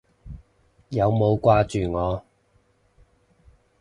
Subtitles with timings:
[0.89, 2.23] 有冇掛住我？